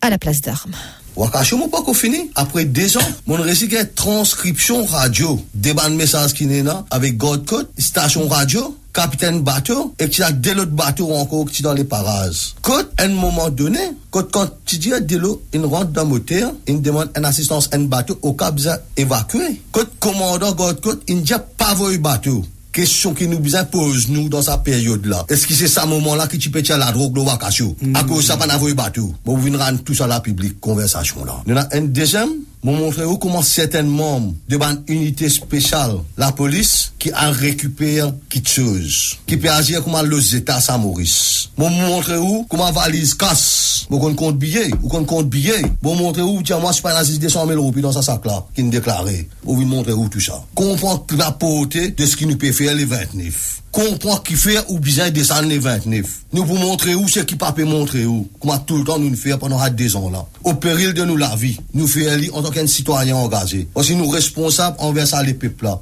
à 0.00 0.08
la 0.08 0.16
place 0.16 0.40
d'armes. 0.40 0.74
Wakasho 1.16 1.58
mou 1.58 1.68
pa 1.68 1.82
kou 1.84 1.94
fini. 1.94 2.30
Apre 2.34 2.64
deux 2.64 2.96
ans, 2.96 3.10
radyo. 4.88 5.40
Deban 5.52 5.96
mesaj 5.96 6.32
ki 6.32 6.46
nena, 6.46 6.86
avek 6.90 7.16
God 7.16 7.44
Code, 7.46 7.68
stasyon 7.78 8.28
radyo, 8.28 8.74
kapiten 8.94 9.42
bato, 9.46 9.90
ek 9.98 10.14
ti 10.14 10.22
la 10.22 10.30
delot 10.32 10.72
bato 10.76 11.08
wanko 11.10 11.42
ki 11.48 11.58
ti 11.58 11.66
dan 11.66 11.76
le 11.78 11.84
paraz. 11.88 12.52
Code, 12.62 12.92
en 13.02 13.16
mouman 13.16 13.52
donen, 13.56 13.98
Code 14.12 14.32
kan 14.34 14.50
ti 14.68 14.78
di 14.78 14.92
a 14.92 15.00
delo, 15.00 15.38
in 15.56 15.64
rent 15.64 15.92
dan 15.96 16.08
moter, 16.08 16.50
in 16.68 16.82
deman 16.84 17.10
en 17.16 17.24
asistans 17.24 17.70
en 17.72 17.88
bato, 17.88 18.18
o 18.20 18.34
ka 18.36 18.52
biza 18.52 18.78
evakwe. 18.96 19.54
Code 19.72 19.96
komando 19.98 20.54
God 20.54 20.82
Code, 20.84 21.06
in 21.08 21.24
di 21.24 21.32
a 21.32 21.40
pavoy 21.40 21.98
bato. 21.98 22.42
Kèsyon 22.72 23.12
ki 23.12 23.26
nou 23.28 23.44
bizan 23.44 23.66
pose 23.68 24.08
nou 24.08 24.30
dan 24.32 24.44
sa 24.46 24.56
peryode 24.64 25.10
la. 25.10 25.18
Eski 25.32 25.52
se 25.52 25.68
sa 25.68 25.84
mouman 25.88 26.16
la 26.16 26.24
ki 26.30 26.38
ti 26.40 26.48
peti 26.52 26.72
a 26.72 26.78
la 26.80 26.88
drog 26.94 27.18
lo 27.18 27.26
wakasyo? 27.26 27.68
A 28.00 28.04
kou 28.08 28.24
sa 28.24 28.38
pa 28.40 28.48
nan 28.48 28.60
voy 28.62 28.72
batou? 28.76 29.12
Mou 29.26 29.36
vin 29.44 29.58
ran 29.60 29.76
tout 29.84 29.92
sa 29.98 30.08
la 30.08 30.22
publik 30.24 30.56
konversasyon 30.64 31.28
la. 31.28 31.36
Nou 31.44 31.58
nan 31.58 31.68
en 31.76 31.90
dezem, 31.92 32.32
Mou 32.62 32.78
montre 32.78 33.02
ou 33.02 33.18
koman 33.18 33.42
seten 33.42 33.88
mom 33.90 34.28
de 34.46 34.54
ban 34.60 34.76
unité 34.86 35.26
spesyal 35.34 35.96
la 36.14 36.28
polis 36.38 36.92
ki 37.02 37.10
an 37.18 37.34
rekupèr 37.34 38.12
kit 38.30 38.46
chouz. 38.46 39.16
Ki 39.26 39.34
pe 39.42 39.50
agye 39.50 39.80
koman 39.82 40.06
los 40.06 40.30
zeta 40.30 40.60
sa 40.62 40.76
moris. 40.78 41.50
Mou 41.58 41.74
montre 41.74 42.20
ou 42.22 42.44
koman 42.46 42.70
valiz 42.76 43.16
kas. 43.18 43.42
Mou 43.90 44.00
kon 44.02 44.14
kont 44.18 44.38
biye, 44.38 44.68
ou 44.82 44.90
kon 44.92 45.06
kont 45.08 45.28
biye. 45.32 45.58
Mou 45.82 45.96
montre 45.98 46.24
ou 46.24 46.42
tia 46.44 46.58
mwa 46.60 46.74
spay 46.76 46.94
nazis 46.96 47.18
de 47.22 47.28
100 47.28 47.46
000 47.50 47.60
roupi 47.60 47.82
dan 47.84 47.94
sa 47.94 48.04
sak 48.04 48.26
la 48.28 48.42
ki 48.54 48.66
n 48.66 48.70
deklare. 48.74 49.24
Mou 49.44 49.58
vin 49.58 49.70
montre 49.70 49.96
ou 49.96 50.08
tout 50.12 50.22
sa. 50.22 50.40
Konpon 50.58 51.02
la 51.18 51.32
pote 51.32 51.90
de 51.98 52.06
ski 52.08 52.28
nou 52.28 52.40
pe 52.40 52.52
fe 52.56 52.70
les 52.74 52.88
29. 52.88 53.62
Comprends 53.72 54.18
qui 54.18 54.34
fait 54.34 54.58
ou 54.68 54.78
bien 54.78 55.10
descendre 55.10 55.48
les 55.48 55.58
29. 55.58 56.06
Nous 56.34 56.44
pour 56.44 56.58
montrer 56.58 56.94
où 56.94 57.08
c'est 57.08 57.24
qui 57.24 57.36
pas 57.36 57.52
peut 57.52 57.64
montrer 57.64 58.04
où. 58.04 58.28
Comment 58.38 58.58
tout 58.58 58.76
le 58.76 58.84
temps 58.84 58.98
nous 58.98 59.08
nous 59.08 59.16
faisons 59.16 59.38
pendant 59.38 59.66
des 59.70 59.96
ans 59.96 60.10
là. 60.10 60.26
Au 60.44 60.52
péril 60.54 60.92
de 60.92 61.04
nous 61.04 61.16
la 61.16 61.34
vie. 61.36 61.58
Nous 61.72 61.86
faisons 61.86 62.36
en 62.36 62.42
tant 62.42 62.50
qu'un 62.50 62.66
citoyen 62.66 63.16
engagé. 63.16 63.66
Aussi 63.74 63.96
nous 63.96 64.08
responsables 64.08 64.76
envers 64.78 65.06
ça 65.06 65.22
les 65.22 65.32
peuples 65.32 65.64
là. 65.64 65.80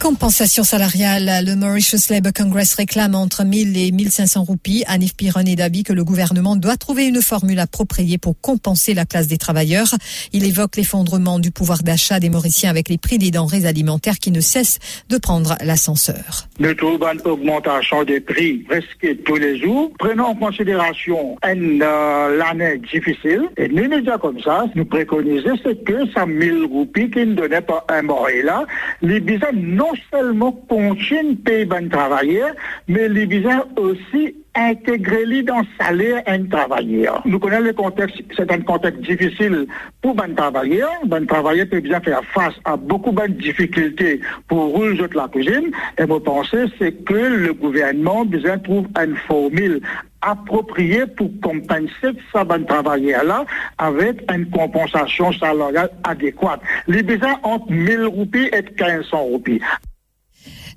Compensation 0.00 0.62
salariale. 0.62 1.44
Le 1.44 1.56
Mauritius 1.56 2.08
Labour 2.08 2.32
Congress 2.34 2.72
réclame 2.72 3.14
entre 3.14 3.44
1000 3.44 3.76
et 3.76 3.92
1500 3.92 4.44
roupies. 4.44 4.82
Anif 4.86 5.14
Piron 5.14 5.40
est 5.40 5.56
d'avis 5.56 5.82
que 5.82 5.92
le 5.92 6.04
gouvernement 6.04 6.56
doit 6.56 6.78
trouver 6.78 7.06
une 7.06 7.20
formule 7.20 7.58
appropriée 7.58 8.16
pour 8.16 8.40
compenser 8.40 8.94
la 8.94 9.04
classe 9.04 9.28
des 9.28 9.36
travailleurs. 9.36 9.94
Il 10.32 10.46
évoque 10.46 10.76
l'effondrement 10.76 11.38
du 11.38 11.50
pouvoir 11.50 11.82
d'achat 11.82 12.18
des 12.18 12.30
Mauriciens 12.30 12.70
avec 12.70 12.88
les 12.88 12.96
prix 12.96 13.18
des 13.18 13.30
denrées 13.30 13.66
alimentaires 13.66 14.18
qui 14.18 14.30
ne 14.30 14.40
cessent 14.40 14.78
de 15.10 15.18
prendre 15.18 15.56
l'ascenseur. 15.62 16.48
Nous 16.58 16.72
trouvons 16.72 17.12
une 17.12 17.30
augmentation 17.30 18.02
des 18.02 18.20
prix 18.20 18.54
presque 18.66 19.22
tous 19.26 19.36
les 19.36 19.60
jours. 19.60 19.92
Prenons 19.98 20.28
en 20.28 20.34
considération 20.34 21.36
une 21.46 21.82
euh, 21.82 22.38
l'année 22.38 22.80
difficile 22.90 23.50
et 23.58 23.68
nous 23.68 23.86
disons 24.00 24.16
comme 24.18 24.40
ça, 24.40 24.64
nous 24.74 24.86
préconisons 24.86 25.58
que 25.84 26.10
ça 26.14 26.24
1000 26.24 26.64
roupies 26.72 27.10
qui 27.10 27.26
ne 27.26 27.34
donnaient 27.34 27.60
pas 27.60 27.84
un 27.90 28.00
moré 28.00 28.42
là, 28.42 28.64
les 29.02 29.20
bizarres 29.20 29.52
non 29.52 29.89
non 29.90 29.98
seulement 30.10 30.52
continue 30.68 31.36
payer 31.36 31.64
ben 31.64 31.88
travailleurs, 31.88 32.54
mais 32.88 33.08
les 33.08 33.26
visas 33.26 33.64
aussi 33.76 34.34
intégrer 34.54 35.42
dans 35.42 35.60
le 35.60 35.66
salaire 35.78 36.22
un 36.26 36.44
travailleur. 36.44 37.22
Nous 37.24 37.38
connaissons 37.38 37.64
le 37.64 37.72
contexte, 37.72 38.20
c'est 38.36 38.50
un 38.50 38.60
contexte 38.60 39.00
difficile 39.02 39.66
pour 40.02 40.14
ben 40.14 40.34
travailleurs. 40.34 40.90
Ben 41.06 41.26
travailleur 41.26 41.68
peut 41.68 41.80
bien 41.80 42.00
faire 42.00 42.22
face 42.24 42.54
à 42.64 42.76
beaucoup 42.76 43.12
de 43.12 43.26
difficultés 43.28 44.20
pour 44.48 44.80
résoudre 44.80 45.16
la 45.16 45.28
cuisine. 45.28 45.70
Et 45.98 46.04
vous 46.04 46.20
pensez, 46.20 46.64
c'est 46.78 46.92
que 47.04 47.14
le 47.14 47.52
gouvernement 47.54 48.24
besoin 48.24 48.58
trouve 48.58 48.86
une 49.00 49.16
formule 49.16 49.80
appropriée 50.22 51.06
pour 51.06 51.30
compenser 51.42 52.12
ça 52.32 52.44
ben 52.44 52.64
travailleur-là 52.64 53.44
avec 53.78 54.30
une 54.30 54.50
compensation 54.50 55.32
salariale 55.32 55.90
adéquate. 56.04 56.60
Les 56.86 57.02
besoins 57.02 57.38
entre 57.42 57.70
1000 57.70 58.06
roupies 58.06 58.48
et 58.52 58.62
1500 58.62 59.18
roupies. 59.18 59.60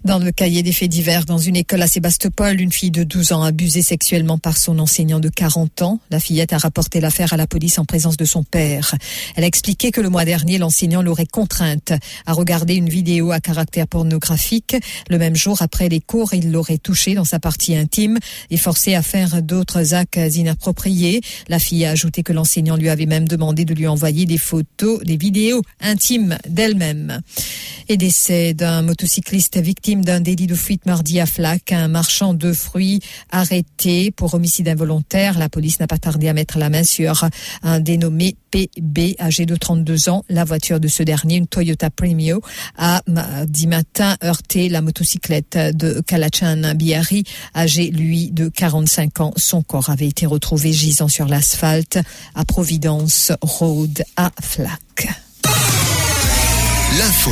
Dans 0.04 0.20
le 0.20 0.34
cahier 0.34 0.64
des 0.64 0.74
faits 0.74 0.90
divers, 0.90 1.24
dans 1.24 1.38
une 1.38 1.56
école 1.56 1.82
à 1.82 1.88
Sébastopol, 1.88 2.60
une 2.60 2.74
fille 2.74 2.92
de 2.92 3.06
12 3.06 3.32
ans 3.32 3.42
abusée 3.42 3.82
sexuellement 3.82 4.38
par 4.38 4.58
son 4.58 4.78
enseignant 4.80 5.22
de 5.22 5.30
40 5.30 5.82
ans. 5.82 6.02
La 6.12 6.20
fillette 6.20 6.52
a 6.52 6.58
rapporté 6.58 7.00
l'affaire 7.00 7.32
à 7.32 7.38
la 7.38 7.48
police 7.48 7.80
en 7.80 7.86
présence 7.86 8.18
de 8.18 8.26
son 8.26 8.44
père. 8.44 8.96
Elle 9.38 9.46
a 9.46 9.48
expliqué 9.48 9.92
que 9.92 10.02
le 10.02 10.10
mois 10.10 10.26
dernier, 10.26 10.58
l'enseignant 10.58 11.02
l'aurait 11.02 11.26
contrainte 11.26 11.94
à 12.26 12.34
regarder 12.34 12.76
une 12.76 12.90
vidéo 12.90 13.32
à 13.32 13.40
caractère 13.40 13.88
pornographique. 13.88 14.76
Le 15.10 15.18
même 15.18 15.38
jour, 15.38 15.62
après 15.62 15.88
les 15.88 16.02
cours, 16.02 16.34
il 16.34 16.52
l'aurait 16.52 16.80
touchée 16.80 17.14
dans 17.14 17.24
sa 17.24 17.40
partie 17.40 17.74
intime 17.74 18.20
et 18.52 18.58
forcé 18.58 18.96
à 18.96 19.04
faire 19.04 19.42
d'autres 19.42 19.94
actes 19.94 20.20
inappropriés. 20.36 21.22
La 21.48 21.60
fille 21.60 21.86
a 21.86 21.92
ajouté 21.92 22.24
que 22.24 22.34
l'enseignant 22.34 22.76
lui 22.76 22.90
avait 22.90 23.06
même 23.06 23.26
demandé 23.26 23.64
de 23.64 23.74
lui 23.74 23.88
envoyer 23.88 24.26
des 24.26 24.38
photos, 24.38 25.02
des 25.06 25.16
vidéos 25.16 25.62
intimes 25.80 26.38
d'elle-même. 26.46 27.22
Et 27.88 27.96
décès 27.96 28.54
d'un 28.54 28.82
motocycliste 28.82 29.58
victime 29.62 29.93
d'un 30.02 30.20
délit 30.20 30.48
de 30.48 30.56
fuite 30.56 30.86
mardi 30.86 31.20
à 31.20 31.26
Flac, 31.26 31.72
un 31.72 31.88
marchand 31.88 32.34
de 32.34 32.54
fruits 32.54 33.00
arrêté 33.32 34.12
pour 34.12 34.34
homicide 34.34 34.68
involontaire. 34.68 35.38
La 35.38 35.50
police 35.50 35.80
n'a 35.80 35.88
pas 35.88 35.98
tardé 35.98 36.28
à 36.28 36.34
mettre 36.34 36.58
la 36.58 36.70
main 36.70 36.84
sur 36.84 37.26
un 37.62 37.80
dénommé 37.80 38.36
PB, 38.52 39.16
âgé 39.20 39.46
de 39.46 39.56
32 39.56 40.10
ans. 40.10 40.24
La 40.30 40.44
voiture 40.44 40.80
de 40.80 40.88
ce 40.88 41.04
dernier, 41.04 41.36
une 41.36 41.48
Toyota 41.48 41.90
Premio, 41.90 42.42
a 42.78 43.02
mardi 43.08 43.68
matin 43.68 44.16
heurté 44.24 44.70
la 44.70 44.82
motocyclette 44.82 45.58
de 45.76 46.02
Kalachan 46.02 46.74
Biari, 46.76 47.24
âgé 47.56 47.92
lui 47.92 48.32
de 48.32 48.50
45 48.50 49.20
ans. 49.22 49.34
Son 49.38 49.62
corps 49.62 49.90
avait 49.90 50.08
été 50.08 50.26
retrouvé 50.26 50.74
gisant 50.74 51.08
sur 51.08 51.28
l'asphalte 51.28 52.00
à 52.36 52.46
Providence 52.46 53.32
Road 53.42 54.04
à 54.16 54.32
Flac. 54.42 55.08
L'info 56.98 57.32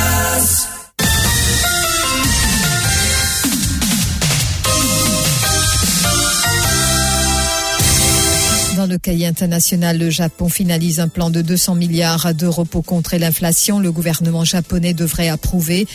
le 8.91 8.97
cahier 8.97 9.25
international, 9.25 9.97
le 9.97 10.09
Japon 10.09 10.49
finalise 10.49 10.99
un 10.99 11.07
plan 11.07 11.29
de 11.29 11.41
200 11.41 11.75
milliards 11.75 12.33
d'euros 12.33 12.65
pour 12.65 12.83
contrer 12.83 13.19
l'inflation. 13.19 13.79
Le 13.79 13.89
gouvernement 13.89 14.43
japonais 14.43 14.93
devrait 14.93 15.29
approuver 15.29 15.87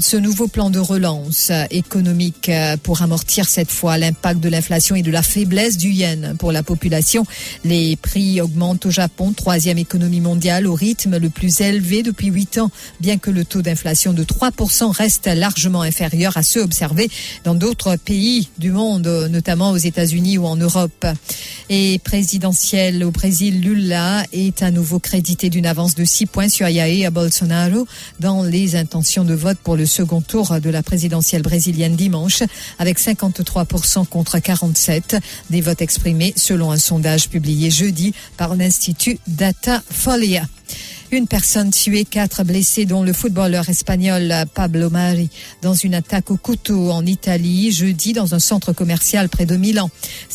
ce 0.00 0.18
nouveau 0.18 0.48
plan 0.48 0.68
de 0.68 0.78
relance 0.78 1.50
économique 1.70 2.50
pour 2.82 3.00
amortir 3.00 3.48
cette 3.48 3.70
fois 3.70 3.96
l'impact 3.96 4.40
de 4.40 4.50
l'inflation 4.50 4.96
et 4.96 5.02
de 5.02 5.10
la 5.10 5.22
faiblesse 5.22 5.78
du 5.78 5.90
yen 5.92 6.36
pour 6.38 6.52
la 6.52 6.62
population. 6.62 7.24
Les 7.64 7.96
prix 7.96 8.42
augmentent 8.42 8.84
au 8.84 8.90
Japon, 8.90 9.32
troisième 9.32 9.78
économie 9.78 10.20
mondiale, 10.20 10.66
au 10.66 10.74
rythme 10.74 11.16
le 11.16 11.30
plus 11.30 11.62
élevé 11.62 12.02
depuis 12.02 12.28
huit 12.28 12.58
ans, 12.58 12.70
bien 13.00 13.16
que 13.16 13.30
le 13.30 13.46
taux 13.46 13.62
d'inflation 13.62 14.12
de 14.12 14.24
3% 14.24 14.90
reste 14.90 15.26
largement 15.26 15.80
inférieur 15.80 16.36
à 16.36 16.42
ceux 16.42 16.60
observés 16.60 17.10
dans 17.44 17.54
d'autres 17.54 17.96
pays 17.96 18.50
du 18.58 18.72
monde, 18.72 19.06
notamment 19.30 19.70
aux 19.70 19.78
États-Unis 19.78 20.36
ou 20.36 20.44
en 20.44 20.56
Europe. 20.56 21.06
Et 21.70 21.98
présidentielle 22.42 22.92
présidentiel 22.92 23.04
au 23.04 23.10
Brésil, 23.12 23.60
Lula 23.60 24.26
est 24.32 24.64
à 24.64 24.72
nouveau 24.72 24.98
crédité 24.98 25.48
d'une 25.48 25.64
avance 25.64 25.94
de 25.94 26.04
6 26.04 26.26
points 26.26 26.48
sur 26.48 26.66
Jair 26.66 27.12
Bolsonaro 27.12 27.86
dans 28.18 28.42
les 28.42 28.74
intentions 28.74 29.24
de 29.24 29.32
vote 29.32 29.58
pour 29.62 29.76
le 29.76 29.86
second 29.86 30.20
tour 30.20 30.58
de 30.60 30.68
la 30.68 30.82
présidentielle 30.82 31.42
brésilienne 31.42 31.94
dimanche, 31.94 32.42
avec 32.80 32.98
53% 32.98 34.06
contre 34.06 34.40
47 34.40 35.18
des 35.50 35.60
votes 35.60 35.82
exprimés 35.82 36.32
selon 36.36 36.72
un 36.72 36.78
sondage 36.78 37.28
publié 37.28 37.70
jeudi 37.70 38.12
par 38.36 38.56
l'Institut 38.56 39.20
Datafolia. 39.28 40.42
Une 41.10 41.26
personne 41.26 41.70
tuée, 41.70 42.06
quatre 42.06 42.42
blessés, 42.42 42.86
dont 42.86 43.02
le 43.02 43.12
footballeur 43.12 43.68
espagnol 43.68 44.32
Pablo 44.54 44.88
Mari, 44.88 45.28
dans 45.60 45.74
une 45.74 45.94
attaque 45.94 46.30
au 46.30 46.38
couteau 46.38 46.90
en 46.90 47.04
Italie, 47.04 47.70
jeudi, 47.70 48.14
dans 48.14 48.34
un 48.34 48.38
centre 48.38 48.72
commercial 48.72 49.28
près 49.28 49.44
de 49.44 49.56
Milan. 49.56 49.90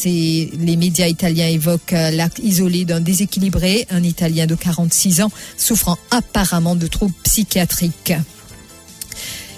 Les 0.05 0.77
médias 0.77 1.07
italiens 1.07 1.47
évoquent 1.47 1.95
l'acte 2.11 2.39
isolé 2.39 2.85
d'un 2.85 3.01
déséquilibré, 3.01 3.87
un 3.89 4.03
Italien 4.03 4.45
de 4.45 4.53
46 4.55 5.21
ans, 5.21 5.31
souffrant 5.57 5.97
apparemment 6.11 6.75
de 6.75 6.85
troubles 6.85 7.15
psychiatriques. 7.23 8.13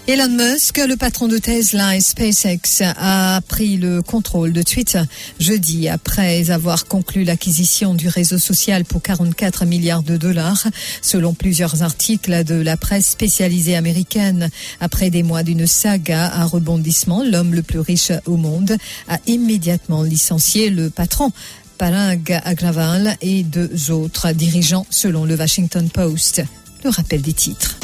Elon 0.09 0.29
Musk, 0.29 0.79
le 0.79 0.95
patron 0.95 1.27
de 1.27 1.37
Tesla 1.37 1.95
et 1.95 2.01
SpaceX, 2.01 2.81
a 2.97 3.41
pris 3.47 3.77
le 3.77 4.01
contrôle 4.01 4.53
de 4.53 4.63
Twitter 4.63 5.03
jeudi 5.39 5.87
après 5.87 6.49
avoir 6.49 6.85
conclu 6.85 7.23
l'acquisition 7.23 7.93
du 7.93 8.07
réseau 8.07 8.39
social 8.39 8.85
pour 8.85 9.03
44 9.03 9.65
milliards 9.65 10.01
de 10.01 10.17
dollars, 10.17 10.65
selon 11.03 11.35
plusieurs 11.35 11.83
articles 11.83 12.43
de 12.43 12.55
la 12.55 12.75
presse 12.75 13.07
spécialisée 13.07 13.75
américaine. 13.75 14.49
Après 14.79 15.11
des 15.11 15.21
mois 15.21 15.43
d'une 15.43 15.67
saga 15.67 16.25
à 16.25 16.45
rebondissement, 16.45 17.23
l'homme 17.23 17.53
le 17.53 17.61
plus 17.61 17.79
riche 17.79 18.11
au 18.25 18.35
monde 18.35 18.77
a 19.09 19.19
immédiatement 19.27 20.01
licencié 20.01 20.71
le 20.71 20.89
patron. 20.89 21.31
Parag 21.77 22.41
Agrawal 22.45 23.15
et 23.21 23.43
deux 23.43 23.91
autres 23.91 24.31
dirigeants 24.31 24.87
selon 24.89 25.25
le 25.25 25.35
Washington 25.35 25.87
Post. 25.87 26.41
Le 26.83 26.89
rappel 26.89 27.21
des 27.21 27.33
titres. 27.33 27.77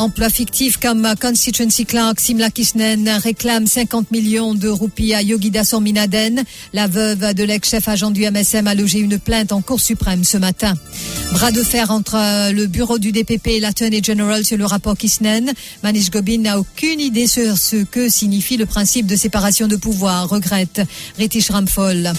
Emploi 0.00 0.30
fictif 0.30 0.78
comme 0.78 1.06
Constituency 1.20 1.84
Clark, 1.84 2.20
Simla 2.20 2.48
Kishnen 2.48 3.06
réclame 3.22 3.66
50 3.66 4.10
millions 4.10 4.54
de 4.54 4.66
roupies 4.66 5.12
à 5.12 5.20
Yogida 5.20 5.62
Sorminaden. 5.62 6.42
La 6.72 6.86
veuve 6.86 7.34
de 7.34 7.44
l'ex-chef 7.44 7.86
agent 7.86 8.10
du 8.10 8.22
MSM 8.22 8.66
a 8.66 8.74
logé 8.74 9.00
une 9.00 9.18
plainte 9.18 9.52
en 9.52 9.60
Cour 9.60 9.78
suprême 9.78 10.24
ce 10.24 10.38
matin. 10.38 10.72
Bras 11.34 11.52
de 11.52 11.62
fer 11.62 11.90
entre 11.90 12.16
le 12.50 12.66
bureau 12.66 12.98
du 12.98 13.12
DPP 13.12 13.48
et 13.48 13.60
l'Attorney 13.60 14.02
General 14.02 14.42
sur 14.42 14.56
le 14.56 14.64
rapport 14.64 14.96
Kishnen. 14.96 15.52
Manish 15.82 16.10
Gobin 16.10 16.38
n'a 16.38 16.58
aucune 16.58 16.98
idée 16.98 17.26
sur 17.26 17.58
ce 17.58 17.84
que 17.84 18.08
signifie 18.08 18.56
le 18.56 18.64
principe 18.64 19.06
de 19.06 19.16
séparation 19.16 19.68
de 19.68 19.76
pouvoir, 19.76 20.30
regrette 20.30 20.80
Ritish 21.18 21.50
Ramphol. 21.50 22.10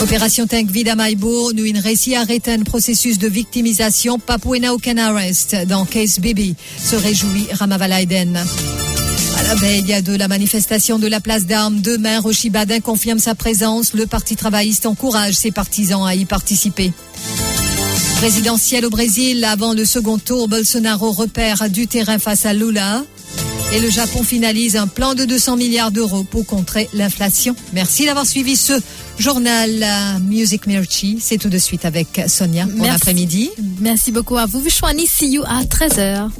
Opération 0.00 0.46
Vida 0.68 0.94
Maïbo, 0.94 1.52
nous 1.52 1.64
une 1.64 1.78
récit 1.78 2.14
arrête 2.14 2.48
un 2.48 2.62
processus 2.62 3.18
de 3.18 3.28
victimisation 3.28 4.18
Papouena 4.18 4.70
Can 4.82 4.96
Arrest 4.98 5.56
dans 5.66 5.84
Case 5.84 6.18
Baby, 6.18 6.54
se 6.82 6.96
réjouit 6.96 7.46
Ramavalaiden. 7.52 8.36
À 8.36 9.42
la 9.42 9.54
veille 9.56 10.02
de 10.02 10.14
la 10.14 10.28
manifestation 10.28 10.98
de 10.98 11.06
la 11.06 11.20
place 11.20 11.46
d'armes, 11.46 11.80
demain, 11.80 12.20
Rochibadin 12.20 12.80
confirme 12.80 13.18
sa 13.18 13.34
présence. 13.34 13.94
Le 13.94 14.06
Parti 14.06 14.36
travailliste 14.36 14.86
encourage 14.86 15.34
ses 15.34 15.50
partisans 15.50 16.06
à 16.06 16.14
y 16.14 16.24
participer. 16.24 16.92
Présidentiel 18.16 18.86
au 18.86 18.90
Brésil, 18.90 19.44
avant 19.44 19.74
le 19.74 19.84
second 19.84 20.18
tour, 20.18 20.48
Bolsonaro 20.48 21.10
repère 21.12 21.68
du 21.68 21.86
terrain 21.86 22.18
face 22.18 22.46
à 22.46 22.54
Lula. 22.54 23.04
Et 23.72 23.80
le 23.80 23.90
Japon 23.90 24.22
finalise 24.22 24.76
un 24.76 24.86
plan 24.86 25.14
de 25.14 25.24
200 25.24 25.56
milliards 25.56 25.90
d'euros 25.90 26.22
pour 26.22 26.46
contrer 26.46 26.88
l'inflation. 26.92 27.56
Merci 27.72 28.06
d'avoir 28.06 28.24
suivi 28.26 28.56
ce 28.56 28.74
journal 29.18 29.70
Music 30.22 30.66
Mirchi. 30.66 31.18
C'est 31.20 31.38
tout 31.38 31.48
de 31.48 31.58
suite 31.58 31.84
avec 31.84 32.22
Sonia 32.26 32.66
pour 32.66 32.86
l'après-midi. 32.86 33.50
Merci 33.80 34.12
beaucoup 34.12 34.36
à 34.36 34.46
vous. 34.46 34.60
Vishwani, 34.60 35.06
see 35.06 35.30
you 35.30 35.42
à 35.46 35.62
13h. 35.64 36.30